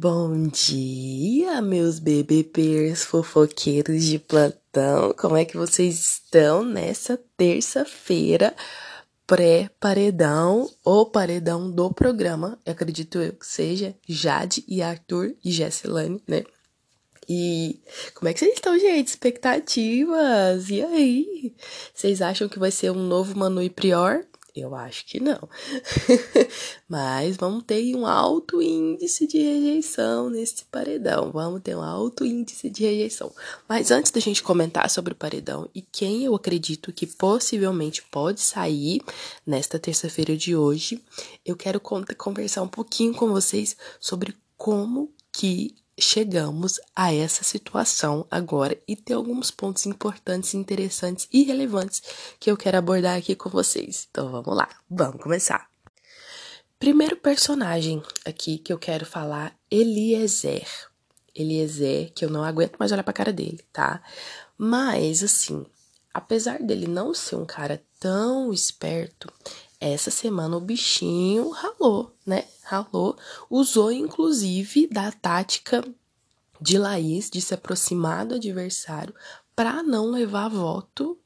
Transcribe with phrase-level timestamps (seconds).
[0.00, 5.12] Bom dia, meus BBPers fofoqueiros de plantão.
[5.18, 8.54] Como é que vocês estão nessa terça-feira
[9.26, 12.60] pré-paredão ou paredão do programa?
[12.64, 16.44] Eu acredito eu que seja Jade e Arthur e Jessilane, né?
[17.28, 17.82] E
[18.14, 19.08] como é que vocês estão, gente?
[19.08, 20.70] Expectativas?
[20.70, 21.56] E aí?
[21.92, 24.24] Vocês acham que vai ser um novo Manu e Prior?
[24.54, 25.48] Eu acho que não.
[26.88, 31.30] Mas vamos ter um alto índice de rejeição nesse paredão.
[31.30, 33.32] Vamos ter um alto índice de rejeição.
[33.68, 38.40] Mas antes da gente comentar sobre o paredão e quem eu acredito que possivelmente pode
[38.40, 39.00] sair
[39.46, 41.02] nesta terça-feira de hoje,
[41.44, 48.78] eu quero conversar um pouquinho com vocês sobre como que chegamos a essa situação agora
[48.86, 52.02] e tem alguns pontos importantes, interessantes e relevantes
[52.38, 54.06] que eu quero abordar aqui com vocês.
[54.10, 55.68] Então vamos lá, vamos começar.
[56.78, 60.68] Primeiro personagem aqui que eu quero falar, Eliezer.
[61.34, 64.02] Eliezer, que eu não aguento mais olhar pra cara dele, tá?
[64.56, 65.66] Mas, assim,
[66.14, 69.32] apesar dele não ser um cara tão esperto,
[69.80, 72.44] essa semana o bichinho ralou, né?
[72.64, 73.16] Ralou.
[73.48, 75.84] Usou, inclusive, da tática
[76.60, 79.14] de Laís de se aproximar do adversário
[79.54, 81.18] para não levar voto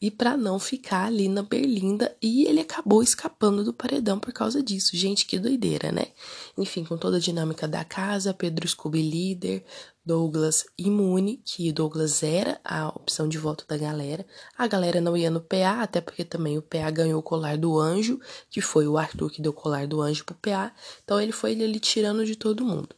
[0.00, 4.62] e para não ficar ali na berlinda e ele acabou escapando do paredão por causa
[4.62, 4.96] disso.
[4.96, 6.08] Gente, que doideira, né?
[6.56, 9.64] Enfim, com toda a dinâmica da casa, Pedro Scooby líder,
[10.04, 14.24] Douglas imune, que Douglas era a opção de voto da galera.
[14.56, 17.78] A galera não ia no PA, até porque também o PA ganhou o colar do
[17.78, 20.72] anjo, que foi o Arthur que deu o colar do anjo pro PA.
[21.04, 22.88] Então ele foi ali tirando de todo mundo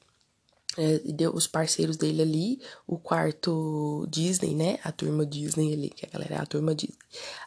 [0.78, 4.78] é, deu os parceiros dele ali, o quarto Disney, né?
[4.84, 6.96] A turma Disney ali, que a galera é a turma Disney.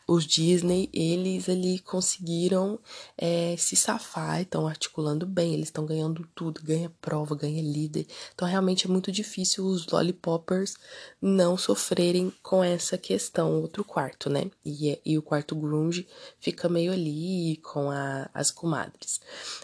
[0.06, 2.78] Os Disney, eles ali conseguiram
[3.18, 8.06] é, se safar, estão articulando bem, eles estão ganhando tudo, ganha prova, ganha líder.
[8.36, 10.76] Então realmente é muito difícil os lollipoppers
[11.22, 14.52] não sofrerem com essa questão, outro quarto, né?
[14.66, 16.06] E, e o quarto grunge
[16.42, 19.22] fica meio ali com a, as comadres.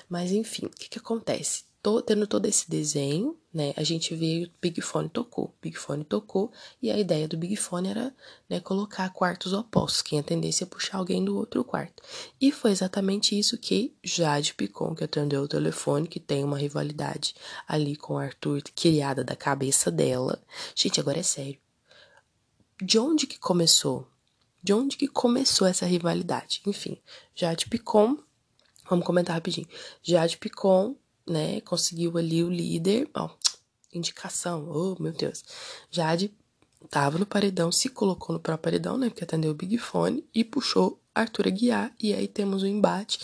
[0.08, 1.69] Mas enfim, o que que acontece?
[2.06, 3.74] Tendo todo esse desenho, né?
[3.78, 6.52] A gente veio, o Big Fone tocou, Big Fone tocou,
[6.82, 8.14] e a ideia do Big Fone era,
[8.50, 12.04] né, colocar quartos opostos, atendesse a puxar alguém do outro quarto.
[12.40, 17.34] E foi exatamente isso que Jade Picon, que atendeu o telefone, que tem uma rivalidade
[17.68, 20.42] ali com o Arthur, criada da cabeça dela.
[20.76, 21.60] Gente, agora é sério.
[22.82, 24.08] De onde que começou?
[24.62, 26.62] De onde que começou essa rivalidade?
[26.68, 26.98] Enfim,
[27.34, 28.18] Jade Picon,
[28.90, 29.68] vamos comentar rapidinho.
[30.04, 30.96] Jade Picon
[31.30, 33.30] né, conseguiu ali o líder, ó,
[33.94, 35.44] indicação, oh meu Deus.
[35.90, 36.34] Jade
[36.90, 40.44] tava no paredão, se colocou no próprio paredão, né, porque atendeu o Big Fone e
[40.44, 43.20] puxou Arthur Aguiar, e aí temos o um embate.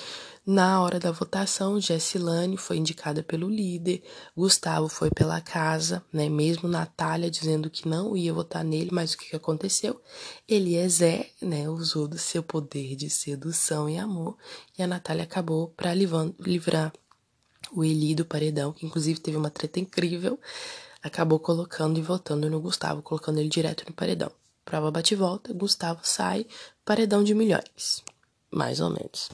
[0.45, 4.03] Na hora da votação, Jessilane foi indicada pelo líder,
[4.37, 6.29] Gustavo foi pela casa, né?
[6.29, 9.99] Mesmo Natália dizendo que não ia votar nele, mas o que, que aconteceu?
[10.47, 11.67] Eliezer, né?
[11.67, 14.37] Usou do seu poder de sedução e amor,
[14.77, 16.93] e a Natália acabou para livrar
[17.71, 20.39] o Eli do Paredão, que inclusive teve uma treta incrível,
[21.01, 24.31] acabou colocando e votando no Gustavo, colocando ele direto no Paredão.
[24.63, 26.47] Prova bate-volta, Gustavo sai,
[26.83, 28.03] Paredão de milhões.
[28.49, 29.29] Mais ou menos.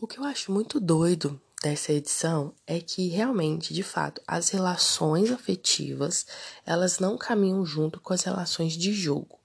[0.00, 5.30] O que eu acho muito doido dessa edição é que realmente, de fato, as relações
[5.30, 6.26] afetivas,
[6.64, 9.38] elas não caminham junto com as relações de jogo.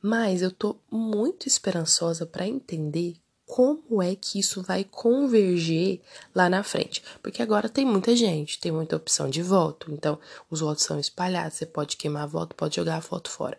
[0.00, 3.16] Mas eu tô muito esperançosa para entender
[3.46, 6.02] como é que isso vai converger
[6.34, 7.02] lá na frente.
[7.22, 10.18] Porque agora tem muita gente, tem muita opção de voto, então
[10.50, 13.58] os votos são espalhados, você pode queimar voto, pode jogar a foto fora.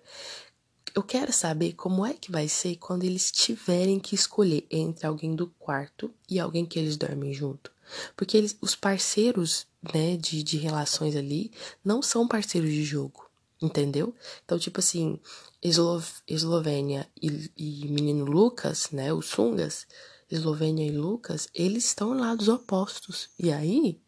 [0.93, 5.35] Eu quero saber como é que vai ser quando eles tiverem que escolher entre alguém
[5.35, 7.71] do quarto e alguém que eles dormem junto.
[8.15, 11.51] Porque eles, os parceiros né, de, de relações ali
[11.83, 13.26] não são parceiros de jogo.
[13.61, 14.13] Entendeu?
[14.45, 15.19] Então, tipo assim,
[15.61, 19.11] Eslo Eslovênia e, e menino Lucas, né?
[19.11, 19.87] Os Sungas,
[20.29, 23.29] Eslovênia e Lucas, eles estão em lados opostos.
[23.39, 23.99] E aí,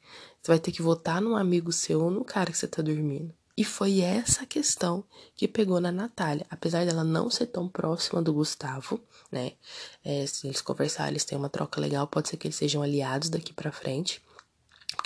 [0.41, 3.33] você vai ter que votar num amigo seu ou no cara que você tá dormindo.
[3.57, 5.03] E foi essa questão
[5.35, 6.45] que pegou na Natália.
[6.49, 9.01] Apesar dela não ser tão próxima do Gustavo,
[9.31, 9.53] né?
[10.03, 13.29] É, se eles conversarem, eles têm uma troca legal, pode ser que eles sejam aliados
[13.29, 14.21] daqui para frente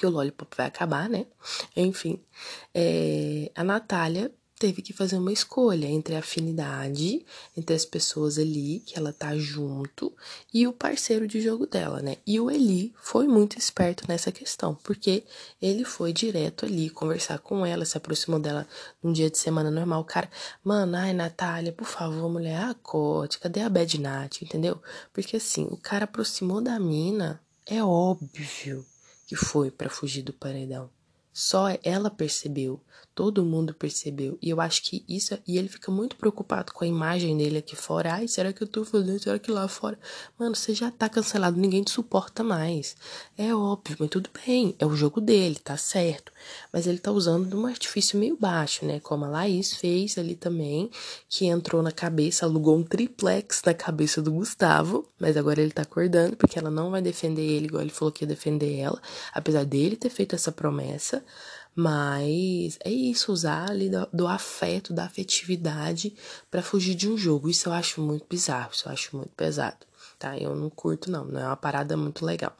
[0.04, 1.26] porque o Lollipop vai acabar, né?
[1.76, 2.20] Enfim,
[2.74, 8.82] é, a Natália teve que fazer uma escolha entre a afinidade entre as pessoas ali
[8.86, 10.14] que ela tá junto
[10.54, 12.18] e o parceiro de jogo dela, né?
[12.26, 15.24] E o Eli foi muito esperto nessa questão, porque
[15.62, 18.68] ele foi direto ali conversar com ela, se aproximou dela
[19.02, 20.02] num dia de semana normal.
[20.02, 20.30] O cara,
[20.64, 24.82] mano, ai, Natália, por favor, mulher, acorde, cadê a Bad Nat, entendeu?
[25.12, 28.86] Porque assim, o cara aproximou da mina, é óbvio
[29.28, 30.90] que foi para fugir do paredão.
[31.33, 32.80] Só ela percebeu.
[33.15, 34.39] Todo mundo percebeu.
[34.41, 35.38] E eu acho que isso.
[35.47, 38.13] E ele fica muito preocupado com a imagem dele aqui fora.
[38.13, 39.19] Ai, será que eu tô fazendo?
[39.19, 40.00] Será que lá fora?
[40.38, 41.59] Mano, você já tá cancelado.
[41.59, 42.95] Ninguém te suporta mais.
[43.38, 44.75] É óbvio, mas tudo bem.
[44.80, 46.31] É o jogo dele, tá certo.
[46.71, 49.00] Mas ele tá usando de um artifício meio baixo, né?
[49.00, 50.89] Como a Laís fez ali também.
[51.30, 55.07] Que entrou na cabeça, alugou um triplex na cabeça do Gustavo.
[55.19, 58.24] Mas agora ele tá acordando, porque ela não vai defender ele, igual ele falou que
[58.24, 59.00] ia defender ela.
[59.31, 61.23] Apesar dele ter feito essa promessa.
[61.75, 66.16] Mas é isso, usar ali do, do afeto, da afetividade
[66.52, 67.50] para fugir de um jogo.
[67.50, 69.86] Isso eu acho muito bizarro, isso eu acho muito pesado,
[70.20, 70.38] tá?
[70.38, 72.56] Eu não curto, não, não é uma parada muito legal.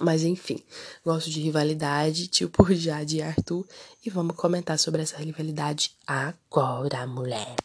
[0.00, 0.62] Mas enfim,
[1.04, 3.66] gosto de rivalidade, tipo Jade e Arthur,
[4.04, 7.56] e vamos comentar sobre essa rivalidade agora, mulher.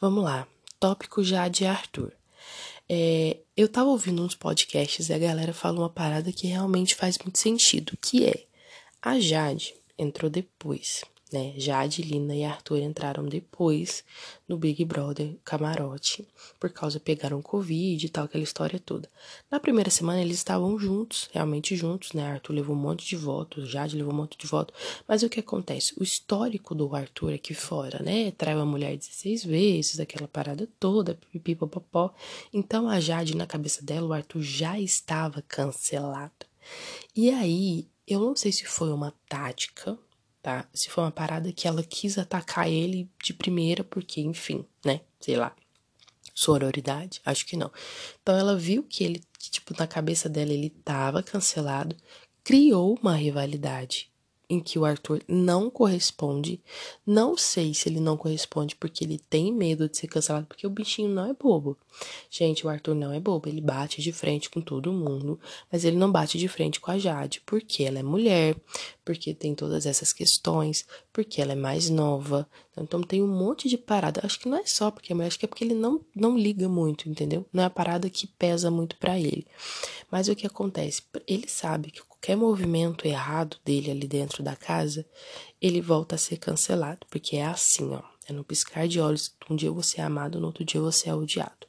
[0.00, 0.46] Vamos lá,
[0.78, 2.12] tópico Jade e Arthur.
[2.88, 7.18] É, eu tava ouvindo uns podcasts e a galera falou uma parada que realmente faz
[7.18, 8.46] muito sentido, que é
[9.02, 11.02] a Jade entrou depois,
[11.32, 11.54] né?
[11.56, 14.04] Jade, Lina e Arthur entraram depois
[14.48, 16.26] no Big Brother camarote,
[16.58, 19.08] por causa pegaram Covid e tal, aquela história toda.
[19.50, 22.26] Na primeira semana eles estavam juntos, realmente juntos, né?
[22.32, 24.74] Arthur levou um monte de votos, Jade levou um monte de votos.
[25.06, 25.94] Mas o que acontece?
[25.98, 28.32] O histórico do Arthur aqui fora, né?
[28.32, 32.12] Traiu a mulher 16 vezes, aquela parada toda, pipipopopó.
[32.52, 36.50] Então a Jade, na cabeça dela, o Arthur já estava cancelado.
[37.14, 39.98] E aí eu não sei se foi uma tática,
[40.42, 40.68] tá?
[40.74, 45.00] Se foi uma parada que ela quis atacar ele de primeira, porque, enfim, né?
[45.20, 45.54] Sei lá.
[46.34, 47.20] Sororidade?
[47.24, 47.70] Acho que não.
[48.22, 51.96] Então ela viu que ele, tipo, na cabeça dela ele tava cancelado,
[52.42, 54.09] criou uma rivalidade
[54.50, 56.60] em que o Arthur não corresponde.
[57.06, 60.70] Não sei se ele não corresponde porque ele tem medo de ser cancelado, porque o
[60.70, 61.78] bichinho não é bobo.
[62.28, 65.38] Gente, o Arthur não é bobo, ele bate de frente com todo mundo,
[65.70, 68.56] mas ele não bate de frente com a Jade, porque ela é mulher,
[69.10, 72.48] porque tem todas essas questões, porque ela é mais nova.
[72.76, 74.20] Então tem um monte de parada.
[74.22, 76.38] Acho que não é só porque é mulher, acho que é porque ele não, não
[76.38, 77.44] liga muito, entendeu?
[77.52, 79.44] Não é a parada que pesa muito para ele.
[80.12, 81.02] Mas o que acontece?
[81.26, 85.04] Ele sabe que qualquer movimento errado dele ali dentro da casa,
[85.60, 89.56] ele volta a ser cancelado, porque é assim, ó, é no piscar de olhos, um
[89.56, 91.66] dia você é amado, no outro dia você é odiado.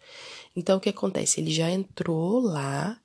[0.56, 1.42] Então o que acontece?
[1.42, 3.02] Ele já entrou lá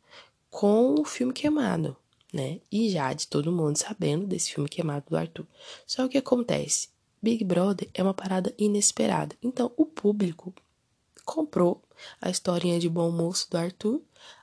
[0.51, 1.97] com o filme queimado,
[2.37, 2.61] né?
[2.71, 5.47] E já de todo mundo sabendo desse filme queimado do Arthur.
[5.87, 6.89] Só o que acontece?
[7.21, 9.35] Big Brother é uma parada inesperada.
[9.43, 10.55] Então o público
[11.25, 11.83] comprou
[12.21, 14.01] a historinha de bom moço do Arthur,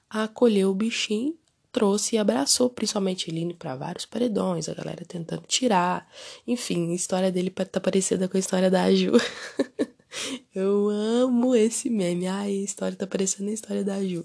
[0.09, 1.37] acolheu o bichinho
[1.73, 6.07] trouxe e abraçou, principalmente ele indo para vários paredões, a galera tentando tirar.
[6.47, 9.11] Enfim, a história dele tá parecida com a história da Ju.
[10.53, 12.27] Eu amo esse meme.
[12.27, 14.23] Ai, a história tá parecendo a história da Ju.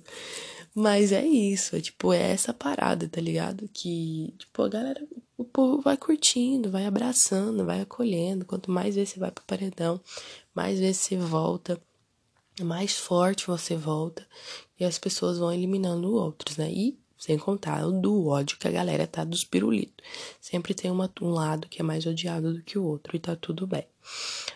[0.81, 3.69] Mas é isso, é tipo, é essa parada, tá ligado?
[3.75, 5.05] Que, tipo, a galera,
[5.37, 8.45] o povo vai curtindo, vai abraçando, vai acolhendo.
[8.45, 10.01] Quanto mais vezes você vai pro paredão,
[10.55, 11.83] mais vezes você volta,
[12.61, 14.25] mais forte você volta.
[14.79, 16.71] E as pessoas vão eliminando outros, né?
[16.71, 20.07] E sem contar do ódio que a galera tá dos pirulitos.
[20.41, 23.35] Sempre tem uma, um lado que é mais odiado do que o outro e tá
[23.35, 23.85] tudo bem.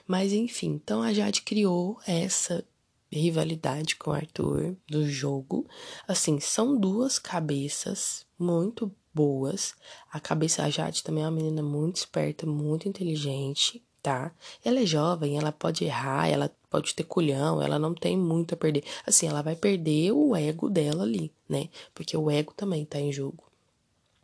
[0.07, 2.65] Mas enfim, então a Jade criou essa
[3.21, 5.67] rivalidade com o Arthur do jogo.
[6.07, 9.75] Assim, são duas cabeças muito boas.
[10.11, 14.33] A cabeça, a Jade também é uma menina muito esperta, muito inteligente tá?
[14.65, 18.57] Ela é jovem, ela pode errar, ela pode ter culhão, ela não tem muito a
[18.57, 18.83] perder.
[19.07, 21.69] Assim, ela vai perder o ego dela ali, né?
[21.95, 23.45] Porque o ego também tá em jogo.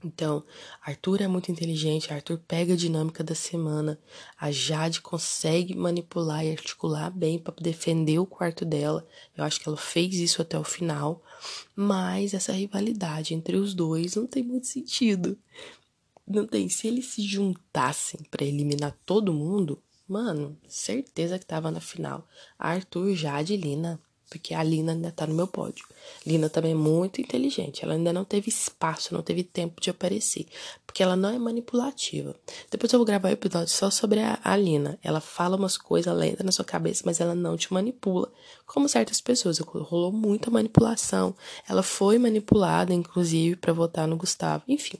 [0.05, 0.45] Então,
[0.81, 3.99] Arthur é muito inteligente, Arthur pega a dinâmica da semana,
[4.38, 9.05] a Jade consegue manipular e articular bem para defender o quarto dela.
[9.37, 11.21] Eu acho que ela fez isso até o final,
[11.75, 15.37] mas essa rivalidade entre os dois não tem muito sentido.
[16.25, 16.69] Não tem.
[16.69, 22.28] Se eles se juntassem para eliminar todo mundo, mano, certeza que tava na final.
[22.57, 24.00] Arthur, Jade e Lina.
[24.28, 25.87] Porque a Lina ainda tá no meu pódio.
[26.26, 27.85] Lina também é muito inteligente.
[27.85, 30.47] Ela ainda não teve espaço, não teve tempo de aparecer.
[30.87, 32.35] Porque ela não é manipulativa.
[32.70, 34.99] Depois eu vou gravar um episódio só sobre a, a Lina.
[35.02, 38.30] Ela fala umas coisas, lentas na sua cabeça, mas ela não te manipula.
[38.66, 39.58] Como certas pessoas.
[39.58, 41.35] Rolou muita manipulação.
[41.68, 44.64] Ela foi manipulada, inclusive, para votar no Gustavo.
[44.68, 44.99] Enfim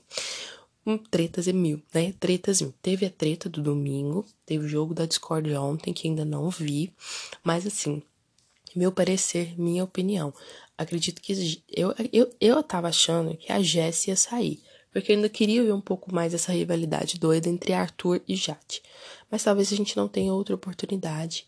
[0.89, 2.13] um tretas e mil, né?
[2.19, 2.73] Tretas mil.
[2.81, 6.91] Teve a treta do domingo, teve o jogo da Discord ontem, que ainda não vi,
[7.43, 8.01] mas assim,
[8.77, 10.33] meu parecer, minha opinião.
[10.77, 14.61] Acredito que eu, eu, eu tava achando que a Jessie ia sair,
[14.91, 18.81] porque eu ainda queria ver um pouco mais essa rivalidade doida entre Arthur e Jade.
[19.29, 21.47] Mas talvez a gente não tenha outra oportunidade.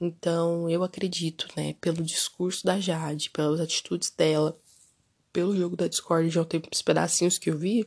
[0.00, 4.58] Então, eu acredito, né, pelo discurso da Jade, pelas atitudes dela,
[5.32, 7.84] pelo jogo da Discord de ontem, os pedacinhos que eu vi,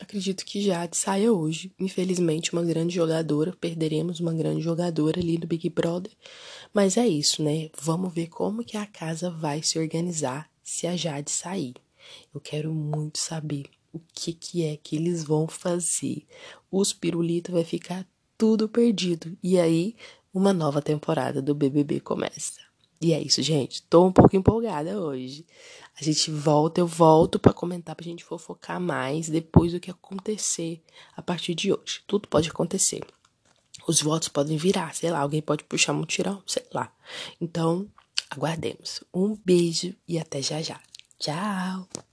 [0.00, 1.72] acredito que Jade saia hoje.
[1.78, 3.54] Infelizmente, uma grande jogadora.
[3.58, 6.12] Perderemos uma grande jogadora ali no Big Brother.
[6.72, 7.70] Mas é isso, né?
[7.80, 11.74] Vamos ver como que a casa vai se organizar se a Jade sair.
[12.34, 16.26] Eu quero muito saber o que, que é que eles vão fazer.
[16.70, 19.36] Os pirulitos vai ficar tudo perdido.
[19.42, 19.96] E aí,
[20.32, 22.67] uma nova temporada do BBB começa.
[23.00, 23.82] E é isso, gente.
[23.82, 25.46] Tô um pouco empolgada hoje.
[26.00, 30.82] A gente volta, eu volto para comentar pra gente fofocar mais depois do que acontecer
[31.16, 32.02] a partir de hoje.
[32.06, 33.02] Tudo pode acontecer.
[33.86, 36.92] Os votos podem virar, sei lá, alguém pode puxar um tirão, sei lá.
[37.40, 37.88] Então,
[38.30, 39.02] aguardemos.
[39.14, 40.80] Um beijo e até já já.
[41.18, 42.07] Tchau!